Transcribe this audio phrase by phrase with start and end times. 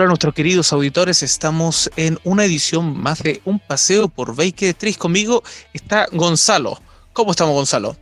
[0.00, 4.96] Hola nuestros queridos auditores, estamos en una edición más de Un Paseo por Baker Tris.
[4.96, 5.42] Conmigo
[5.74, 6.80] está Gonzalo.
[7.12, 7.98] ¿Cómo estamos Gonzalo?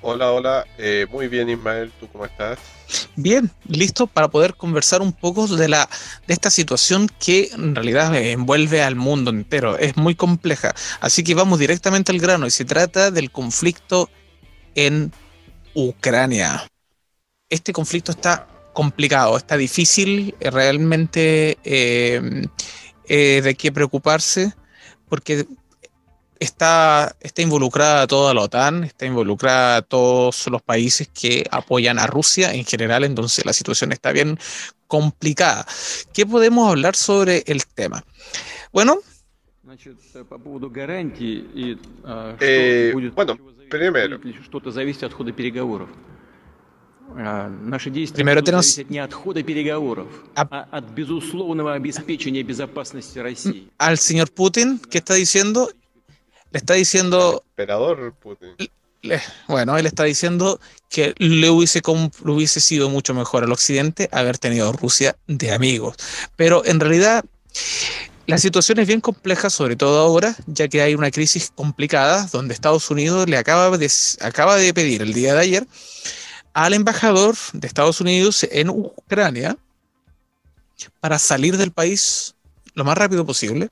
[0.00, 2.58] Hola, hola, eh, muy bien Ismael, ¿tú cómo estás?
[3.16, 5.90] Bien, listo para poder conversar un poco de, la,
[6.26, 10.74] de esta situación que en realidad envuelve al mundo entero, es muy compleja.
[11.00, 14.08] Así que vamos directamente al grano y se trata del conflicto
[14.74, 15.12] en
[15.74, 16.66] Ucrania.
[17.50, 22.46] Este conflicto está complicado, está difícil eh, realmente eh,
[23.08, 24.54] eh, de qué preocuparse,
[25.08, 25.46] porque
[26.38, 32.54] está, está involucrada toda la OTAN, está involucrada todos los países que apoyan a Rusia
[32.54, 34.38] en general, entonces la situación está bien
[34.86, 35.66] complicada.
[36.14, 38.04] ¿Qué podemos hablar sobre el tema?
[38.72, 38.98] Bueno.
[43.12, 43.36] bueno,
[43.68, 44.20] primero.
[48.14, 48.80] Primero tenemos
[53.78, 55.70] Al señor Putin, ¿qué está diciendo?
[56.50, 57.42] Le está diciendo...
[57.50, 58.50] emperador Putin.
[59.48, 61.80] bueno, él está diciendo que le hubiese,
[62.24, 65.96] le hubiese sido mucho mejor al Occidente haber tenido Rusia de amigos.
[66.36, 67.24] Pero en realidad
[68.26, 72.52] la situación es bien compleja, sobre todo ahora, ya que hay una crisis complicada donde
[72.52, 75.66] Estados Unidos le acaba de, acaba de pedir el día de ayer
[76.58, 79.56] al embajador de Estados Unidos en Ucrania
[80.98, 82.34] para salir del país
[82.74, 83.68] lo más rápido posible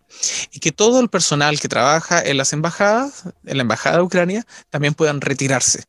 [0.53, 4.47] y que todo el personal que trabaja en las embajadas, en la embajada de Ucrania,
[4.71, 5.83] también puedan retirarse.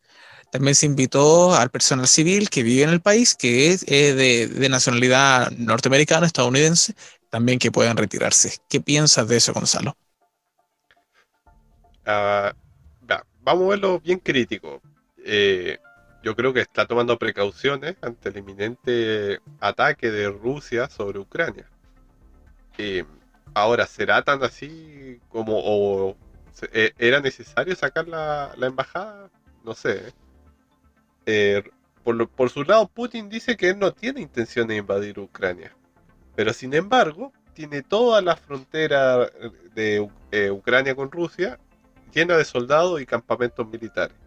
[0.51, 5.51] También se invitó al personal civil que vive en el país, que es de, nacionalidad
[5.51, 6.95] norteamericana, estadounidense,
[7.29, 8.57] también que puedan retirarse.
[8.67, 9.95] ¿Qué piensas de eso, Gonzalo?
[12.07, 12.55] Ah,
[13.43, 14.81] vamos a verlo bien crítico.
[15.23, 15.77] Eh,
[16.27, 21.69] yo creo que está tomando precauciones ante el inminente ataque de Rusia sobre Ucrania.
[22.77, 23.05] Eh,
[23.53, 26.17] ahora, ¿será tan así como
[26.73, 29.29] e, era necesario sacar la, embajada?
[29.63, 30.11] No sé.
[31.25, 31.63] Eh,
[32.03, 35.71] por, por, su lado, Putin dice que él no tiene intención de invadir Ucrania.
[36.35, 39.31] Pero sin embargo, tiene toda la frontera
[39.73, 41.57] de eh, Ucrania con Rusia
[42.13, 44.26] llena de soldados y campamentos militares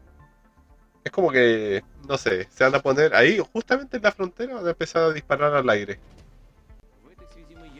[1.05, 4.67] es como que, no sé, se van a poner ahí, justamente en la frontera, van
[4.67, 5.99] a empezar a disparar al aire.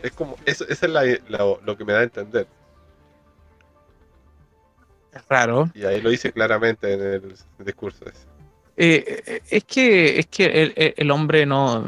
[0.03, 2.47] Es como, eso, es lo que me da a entender.
[5.13, 5.71] Es raro.
[5.75, 8.27] Y ahí lo dice claramente en el discurso ese.
[8.77, 11.85] Eh, eh, es que, es que el, el hombre no,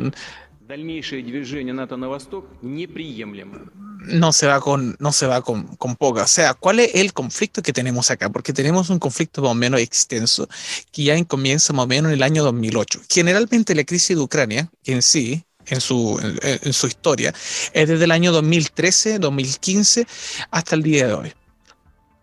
[4.06, 6.22] no se va con, no se va con, con, poca.
[6.22, 8.30] O sea, ¿cuál es el conflicto que tenemos acá?
[8.30, 10.48] Porque tenemos un conflicto más o menos extenso
[10.90, 13.00] que ya comienza más o menos en el año 2008.
[13.08, 17.32] Generalmente la crisis de Ucrania en sí, en su, en, su historia,
[17.72, 20.06] es desde el año 2013, 2015
[20.50, 21.32] hasta el día de hoy.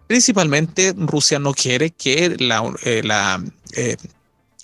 [0.08, 3.44] Principalmente Rusia no quiere que la, eh, la
[3.74, 3.96] eh,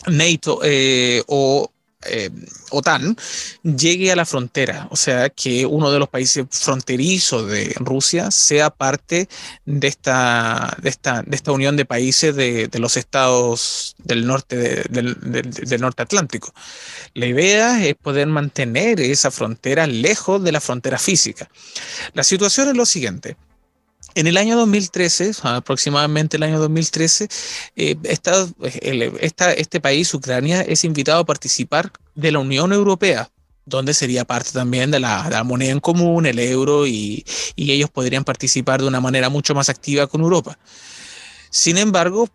[0.08, 1.72] NATO eh, o
[2.08, 2.30] eh,
[2.72, 3.16] OTAN
[3.64, 8.70] llegue a la frontera, o sea, que uno de los países fronterizos de Rusia sea
[8.70, 9.28] parte
[9.66, 15.16] de esta, de esta, de esta unión de países de, los estados del norte, del,
[15.20, 16.54] del norte atlántico.
[17.14, 21.50] La idea es poder mantener esa frontera lejos de la frontera física.
[22.14, 23.38] La situación es lo siguiente.
[24.16, 27.28] En el año 2013, aproximadamente el año 2013,
[27.76, 33.30] eh, este país, Ucrania, es invitado a participar de la Unión Europea,
[33.66, 37.26] donde sería parte también de la, moneda en común, el euro, y,
[37.58, 40.58] ellos podrían participar de una manera mucho más activa con Europa.
[41.50, 42.30] Sin embargo,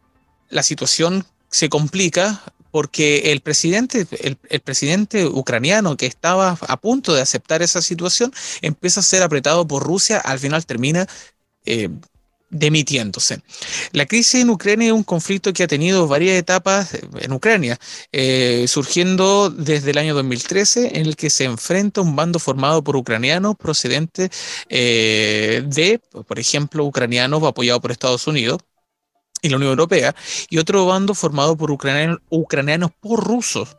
[0.50, 7.22] la situación se complica porque el presidente, el, presidente ucraniano que estaba a punto de
[7.22, 11.08] aceptar esa situación empieza a ser apretado por Rusia, al final termina
[11.64, 11.88] eh,
[12.50, 13.42] demitiéndose.
[13.92, 17.78] La crisis en Ucrania es un conflicto que ha tenido varias etapas en Ucrania,
[18.12, 22.96] eh, surgiendo desde el año 2013, en el que se enfrenta un bando formado por
[22.96, 24.30] ucranianos procedentes
[24.68, 28.58] eh, de, por ejemplo, ucranianos apoyados por Estados Unidos
[29.42, 30.14] y la Unión Europea,
[30.50, 33.76] y otro bando formado por ucranianos, ucranianos por rusos.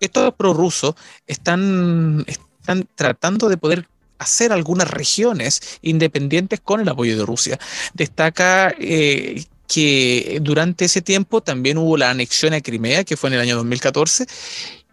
[0.00, 0.94] Estos prorrusos
[1.26, 3.86] están, están tratando de poder
[4.18, 7.58] hacer algunas regiones independientes con el apoyo de Rusia.
[7.94, 13.34] Destaca eh, que durante ese tiempo también hubo la anexión a Crimea, que fue en
[13.34, 14.26] el año 2014,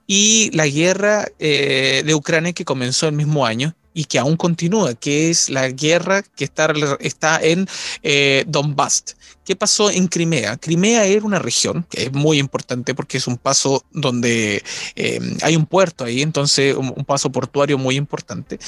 [0.07, 4.93] y la guerra eh, de Ucrania que comenzó el mismo año y que aún continúa,
[4.93, 7.67] que es la guerra que está, está en
[8.03, 9.15] eh, Donbass.
[9.43, 10.57] ¿Qué pasó en Crimea?
[10.57, 14.63] Crimea era una región que es muy importante porque es un paso donde
[14.95, 18.59] eh, hay un puerto ahí, entonces un, un, paso portuario muy importante,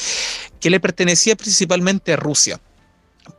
[0.60, 2.60] que le pertenecía principalmente a Rusia.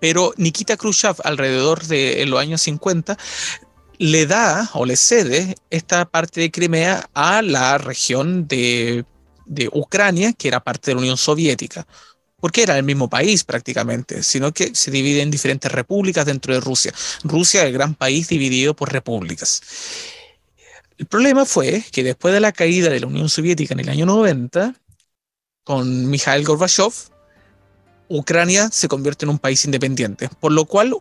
[0.00, 3.18] Pero Nikita Khrushchev, alrededor de los años 50,
[3.98, 9.04] le da o le cede esta parte de Crimea a la región de,
[9.46, 11.86] de Ucrania, que era parte de la Unión Soviética
[12.44, 16.60] porque era el mismo país prácticamente, sino que se divide en diferentes repúblicas dentro de
[16.60, 16.92] Rusia.
[17.22, 19.62] Rusia es el gran país dividido por repúblicas.
[20.98, 24.04] El problema fue que después de la caída de la Unión Soviética en el año
[24.04, 24.74] 90,
[25.64, 26.92] con Mikhail Gorbachev,
[28.08, 30.94] Ucrania se convierte en un país independiente, por lo cual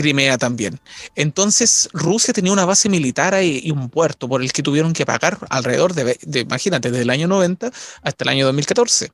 [0.00, 0.80] Crimea también.
[1.14, 5.38] Entonces Rusia tenía una base militar y un puerto por el que tuvieron que pagar
[5.50, 7.70] alrededor de, imagínate, desde el año 90
[8.02, 9.12] hasta el año 2014.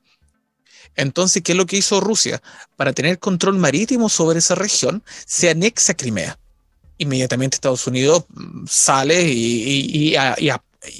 [0.95, 2.41] Entonces, ¿qué es lo que hizo Rusia?
[2.75, 6.39] Para tener control marítimo sobre esa región, se anexa Crimea.
[6.97, 10.15] Inmediatamente Estados Unidos mm, sale y,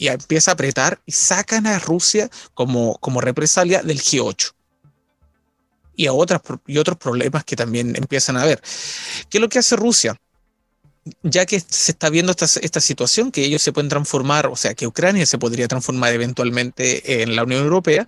[0.01, 4.56] empieza a apretar y sacan a Rusia como, como represalia del G8
[5.97, 8.61] y a otras y otros problemas que también empiezan a ver.
[9.29, 10.15] ¿Qué es lo que hace Rusia?
[11.23, 14.73] Ya que se está viendo esta, esta, situación, que ellos se pueden transformar, o sea,
[14.73, 18.05] que Ucrania se podría transformar eventualmente en la Unión Europea,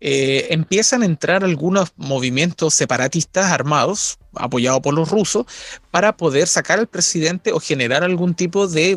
[0.00, 5.46] eh, empiezan a entrar algunos movimientos separatistas armados, apoyados por los rusos,
[5.90, 8.96] para poder sacar al presidente o generar algún tipo de,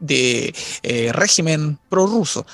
[0.00, 2.44] de, eh, régimen prorruso.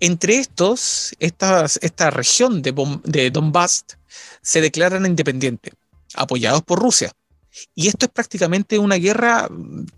[0.00, 2.74] Entre estos, esta región de,
[3.04, 3.84] de Donbass
[4.42, 5.74] se declaran independientes,
[6.14, 7.12] apoyados por Rusia.
[7.74, 9.48] Y esto es prácticamente una guerra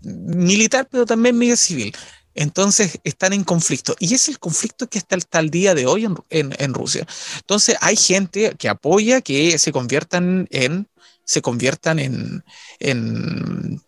[0.01, 1.93] militar, pero también medio civil.
[2.35, 3.95] Entonces están en conflicto.
[3.99, 7.05] Y es el conflicto que está hasta el día de hoy en, Rusia.
[7.37, 10.87] Entonces hay gente que apoya que se conviertan en,
[11.25, 12.43] se conviertan en,
[12.79, 13.81] en,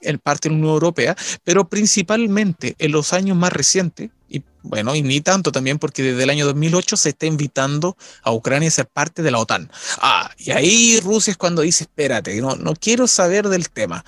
[0.00, 4.94] en parte de la Unión Europea, pero principalmente en los años más recientes, y bueno,
[4.94, 8.72] y ni tanto también porque desde el año 2008 se está invitando a Ucrania a
[8.72, 9.70] ser parte de la OTAN.
[9.98, 14.04] Ah, y ahí Rusia es cuando dice, espérate, no, no quiero saber del tema.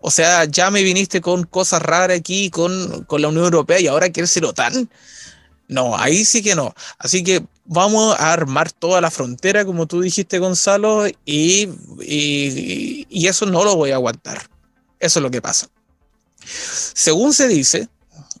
[0.00, 4.10] O sea, ya me viniste con cosas raras aquí con, la Unión Europea y ahora
[4.10, 4.90] quieres ser OTAN.
[5.66, 6.74] No, ahí sí que no.
[6.98, 11.70] Así que vamos a armar toda la frontera, como tú dijiste, Gonzalo, y,
[12.02, 14.42] y, eso no lo voy a aguantar.
[15.00, 15.68] Eso es lo que pasa.
[16.44, 17.88] Según se dice,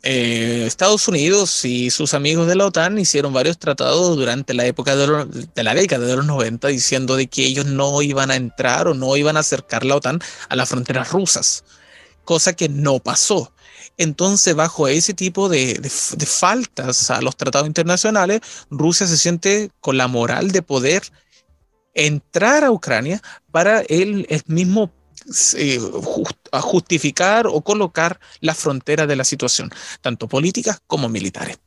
[0.04, 4.94] eh, Estados Unidos y sus amigos de la OTAN hicieron varios tratados durante la época
[4.94, 8.92] de, la década de los 90 diciendo de que ellos no iban a entrar o
[8.94, 10.20] no iban a acercar la OTAN
[10.50, 11.64] a las fronteras rusas,
[12.24, 13.52] cosa que no pasó.
[13.96, 15.80] Entonces, bajo ese tipo de
[16.26, 21.02] faltas a los tratados internacionales, Rusia se siente con la moral de poder
[21.94, 24.92] entrar a Ucrania para el, el mismo
[25.56, 25.80] eh,
[26.52, 31.58] a justificar o colocar las fronteras de la situación, tanto políticas como militares.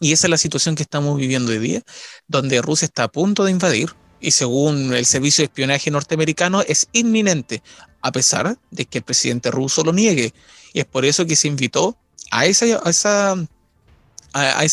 [0.00, 1.82] Y esa es la situación que estamos viviendo hoy día,
[2.28, 3.90] donde Rusia está a punto de invadir
[4.20, 7.62] y según el servicio de espionaje norteamericano es inminente,
[8.00, 10.32] a pesar de que el presidente ruso lo niegue.
[10.72, 11.96] Y es por eso que se invitó
[12.30, 13.36] a esa,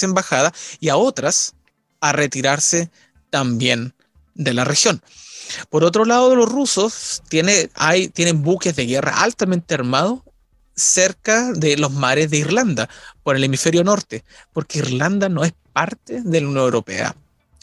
[0.01, 1.55] embajada y a otras
[2.01, 2.89] a retirarse
[3.29, 3.93] también
[4.33, 5.01] de la región.
[5.69, 10.19] Por otro lado, los rusos tienen buques de guerra altamente armados
[10.75, 12.89] cerca de los mares de Irlanda,
[13.23, 14.23] por el hemisferio norte,
[14.53, 17.15] porque Irlanda no es parte de la Unión Europea.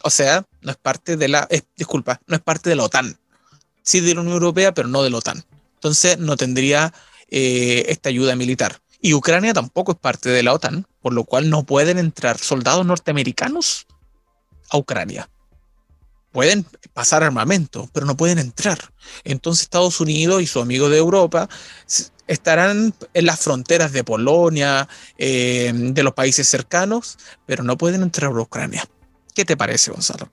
[0.03, 3.19] O sea, no es parte de la, disculpa, no es parte de la OTAN.
[3.83, 5.45] Sí de la Unión Europea, pero no de la OTAN.
[5.75, 6.93] Entonces no tendría
[7.29, 8.81] eh, esta ayuda militar.
[9.01, 12.87] Y Ucrania tampoco es parte de la OTAN, por lo cual no pueden entrar soldados
[12.87, 13.87] norteamericanos
[14.71, 15.29] a Ucrania
[16.33, 18.79] pueden pasar armamento, pero no pueden entrar.
[19.23, 21.49] Entonces Estados Unidos y su amigo de Europa
[22.27, 28.33] estarán en las fronteras de Polonia, eh, de los países cercanos, pero no pueden entrar
[28.33, 28.85] a Ucrania.
[29.35, 30.31] ¿Qué te parece, Gonzalo?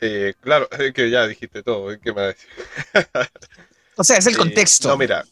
[0.00, 2.34] Eh, claro, es que ya dijiste todo, ¿qué me
[3.96, 4.88] o sea, es el eh, contexto.
[4.88, 5.24] no, mira,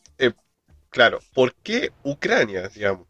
[0.90, 3.06] claro, ¿por qué Ucrania, digamos?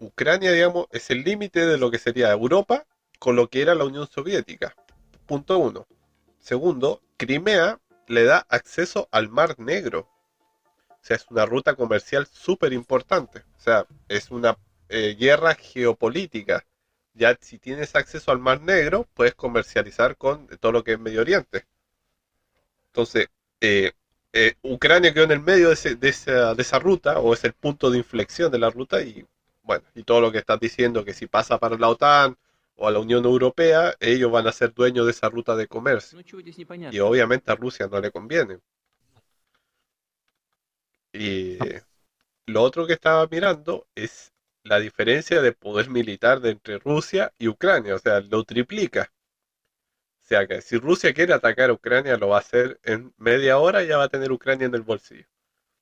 [0.00, 2.86] Ucrania, digamos, es el límite de lo que sería Europa
[3.20, 4.74] con lo que era la Unión Soviética.
[5.26, 5.86] Punto uno.
[6.40, 10.08] Segundo, Crimea le da acceso al Mar Negro.
[10.88, 13.44] O sea, es una ruta comercial súper importante.
[13.58, 14.58] O sea, es una
[14.88, 16.64] eh, guerra geopolítica.
[17.12, 21.20] Ya si tienes acceso al Mar Negro, puedes comercializar con todo lo que es Medio
[21.20, 21.66] Oriente.
[22.86, 23.28] Entonces,
[23.60, 23.92] eh,
[24.32, 27.90] eh, Ucrania quedó en el medio de, esa, de, esa, ruta, o es el punto
[27.90, 29.26] de inflexión de la ruta, y
[29.62, 32.36] bueno, y todo lo que estás diciendo, que si pasa para la OTAN,
[32.80, 36.18] o a la Unión Europea, ellos van a ser dueños de esa ruta de comercio.
[36.90, 38.58] Y obviamente a Rusia no le conviene.
[41.12, 41.58] Y
[42.46, 44.32] lo otro que estaba mirando es
[44.62, 49.12] la diferencia de poder militar de entre Rusia y Ucrania, o sea, lo triplica.
[50.22, 53.58] O sea que si Rusia quiere atacar a Ucrania, lo va a hacer en media
[53.58, 55.26] hora y ya va a tener Ucrania en el bolsillo.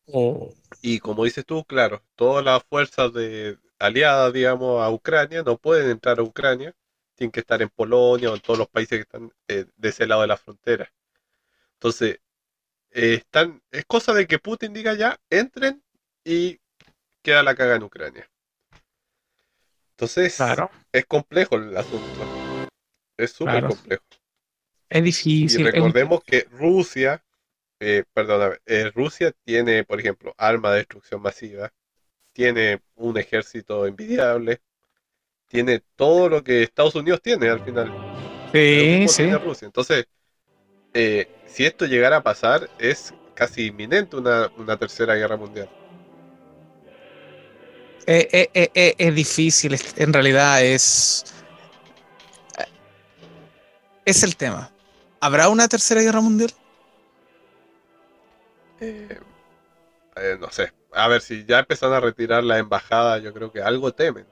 [0.07, 0.53] Oh.
[0.83, 5.91] Y como dices tú, claro, todas las fuerzas de, aliadas, digamos, a Ucrania no pueden
[5.91, 6.75] entrar a Ucrania,
[7.19, 10.07] tienen que estar en Polonia o en todos los países que están eh, de ese
[10.07, 10.91] lado de la frontera.
[11.75, 12.21] Entonces,
[12.93, 15.83] eh, están, es cosa de que Putin diga ya, entren
[16.25, 16.61] y
[17.21, 18.31] queda la caga en Ucrania.
[19.91, 20.39] Entonces,
[20.93, 22.69] es complejo el asunto.
[23.17, 24.05] Es súper complejo.
[24.89, 25.61] Es difícil.
[25.61, 27.25] Y recordemos que Rusia,
[27.81, 31.73] eh, perdón, eh, Rusia tiene, por ejemplo, arma de destrucción masiva,
[32.33, 34.63] tiene un ejército envidiable,
[35.49, 37.93] tiene todo lo que Estados Unidos tiene al final.
[38.53, 39.31] Sí, sí.
[39.33, 39.67] Rusia.
[39.67, 40.07] Entonces,
[40.95, 45.69] eh, si esto llegara a pasar, es casi inminente una, una tercera guerra mundial.
[48.07, 51.25] Eh, eh, es difícil, en realidad es...
[54.05, 54.71] Es el tema.
[55.21, 56.51] ¿Habrá una tercera guerra mundial?
[60.41, 60.73] no sé.
[60.93, 64.27] A ver, si ya empezaron a retirar la embajada, yo creo que algo temen.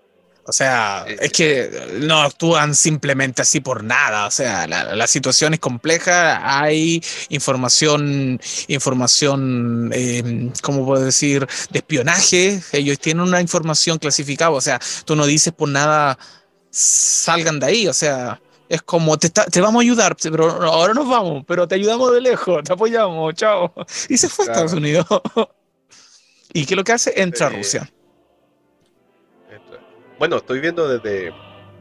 [0.49, 4.27] O sea, es que no actúan simplemente así por nada.
[4.27, 6.61] O sea, la, situación es compleja.
[6.61, 11.47] Hay información, información, eh, ¿cómo puedo decir?
[11.71, 12.61] De espionaje.
[12.73, 14.53] Ellos tienen una información clasificada.
[14.53, 16.17] O sea, tú no dices por nada,
[16.71, 17.89] salgan de ahí.
[17.89, 21.75] O sea, es como, te, te vamos a ayudar, pero ahora nos vamos, pero te
[21.75, 23.73] ayudamos de lejos, te apoyamos, chao.
[24.09, 25.07] Y se fue a Estados Unidos.
[26.53, 27.13] ¿Y qué es lo que hace?
[27.21, 27.91] Entra a Rusia
[30.19, 31.33] bueno, estoy viendo desde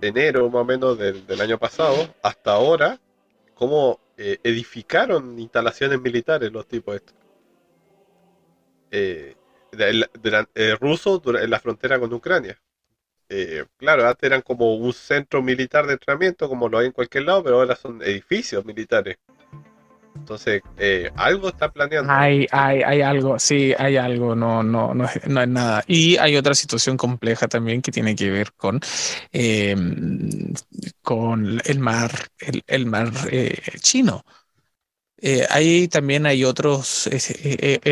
[0.02, 3.00] enero más o menos del, año pasado hasta ahora
[3.54, 7.16] cómo eh, edificaron instalaciones militares los tipos estos.
[8.92, 9.36] Eh,
[9.78, 12.58] eh, rusos en la frontera con Ucrania.
[13.78, 17.44] claro, antes eran como un centro militar de entrenamiento, como lo hay en cualquier lado,
[17.44, 19.18] pero ahora son edificios militares.
[20.26, 22.12] Entonces, eh, algo está planeando.
[22.12, 25.84] Hay, hay, hay algo, sí, hay algo, no, no, no, no es nada.
[25.86, 28.80] Y hay otra situación compleja también que tiene que ver con,
[29.32, 30.52] em,
[31.04, 32.12] con el mar,
[32.66, 34.26] el, mar eh, chino.
[35.22, 37.08] Eh, ahí también hay otros,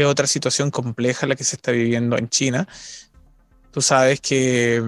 [0.04, 2.68] otra situación compleja la que se está viviendo en China.
[3.70, 4.82] Tú sabes que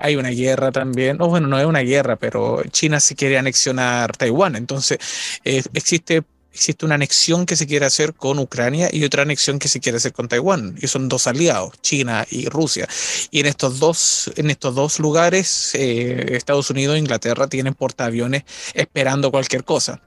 [0.00, 4.16] hay una guerra también, o bueno, no es una guerra, pero China se quiere anexionar
[4.16, 4.56] Taiwán.
[4.56, 4.98] Entonces,
[5.44, 9.80] existe existe una anexión que se quiere hacer con Ucrania y otra anexión que se
[9.80, 10.76] quiere hacer con Taiwán.
[10.80, 12.88] Y son dos aliados, China y Rusia.
[13.30, 18.44] Y en estos dos, en estos dos lugares, eh, Estados Unidos e Inglaterra tienen portaaviones
[18.74, 20.00] esperando cualquier cosa.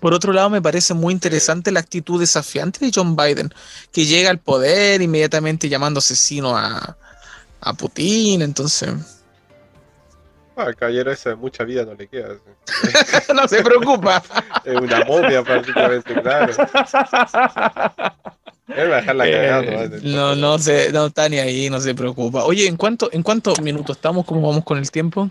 [0.00, 3.52] Por otro lado, me parece muy interesante la actitud desafiante de John Biden,
[3.92, 6.96] que llega al poder inmediatamente llamando asesino a,
[7.60, 8.42] a Putin.
[8.42, 8.90] Entonces,
[10.56, 12.36] Ah, el caballero ese mucha vida no le queda.
[13.34, 14.22] no se preocupa.
[14.64, 16.52] es una momia prácticamente, claro.
[18.68, 21.94] Él va a dejar la eh, no, no, se, no está ni ahí, no se
[21.94, 22.44] preocupa.
[22.44, 24.24] Oye, ¿en cuánto, ¿en cuántos minutos estamos?
[24.24, 25.30] ¿Cómo vamos con el tiempo?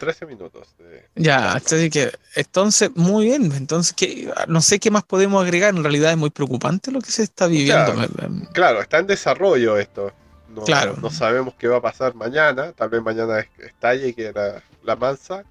[0.00, 0.66] 13 minutos.
[1.14, 3.52] Ya, así que, entonces, muy bien.
[3.52, 5.72] Entonces, ¿qué, no sé qué más podemos agregar.
[5.76, 7.94] En realidad es muy preocupante lo que se está viviendo.
[8.52, 10.12] claro, está en desarrollo esto.
[10.52, 10.96] No, claro.
[11.00, 14.96] no sabemos qué va a pasar mañana, tal vez mañana estalle y que la, la
[14.96, 15.44] mansa,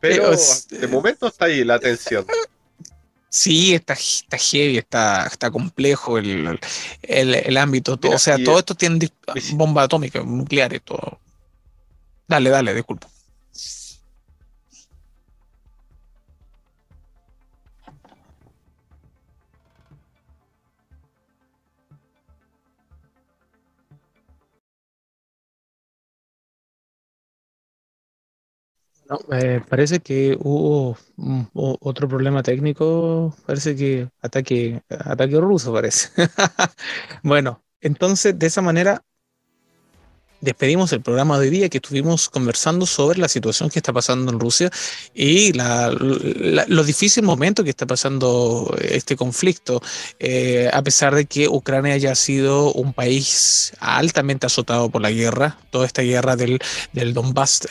[0.00, 0.30] pero
[0.70, 2.24] de momento está ahí la tensión.
[3.28, 6.58] Sí, está, está heavy, está, está complejo el,
[7.02, 7.98] el, ámbito.
[8.02, 9.10] o sea, todo esto tiene
[9.52, 11.20] bomba atómica, nucleares, todo.
[12.26, 13.08] Dale, dale, disculpa.
[29.08, 30.96] No, eh, parece que hubo
[31.80, 36.10] otro problema técnico, parece que ataque, ataque ruso, parece.
[37.22, 39.02] bueno, entonces de esa manera
[40.40, 44.32] despedimos el programa de hoy día que estuvimos conversando sobre la situación que está pasando
[44.32, 44.70] en Rusia
[45.14, 49.82] y la, los difíciles momentos que está pasando este conflicto,
[50.18, 55.58] eh, a pesar de que Ucrania haya sido un país altamente azotado por la guerra,
[55.70, 56.58] toda esta guerra del,
[56.92, 57.68] del Donbass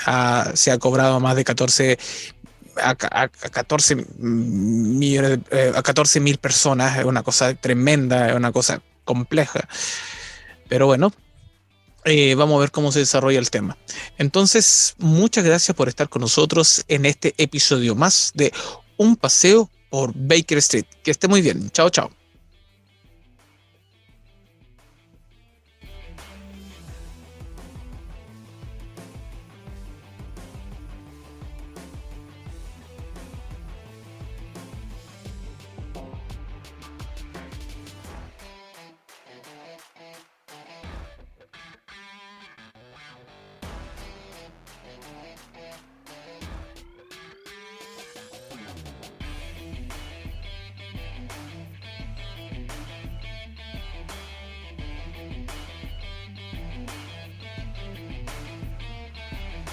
[0.53, 1.97] se ha cobrado más de 14
[2.81, 8.81] a, 14 millones, eh, a 14 mil personas, es una cosa tremenda, es una cosa
[9.03, 9.67] compleja.
[10.67, 11.11] Pero bueno,
[12.07, 13.77] eh, vamos a ver cómo se desarrolla el tema.
[14.17, 18.53] Entonces, muchas gracias por estar con nosotros en este episodio más de
[18.97, 20.85] Un paseo por Baker Street.
[21.03, 21.69] Que esté muy bien.
[21.71, 22.16] Chao, chao.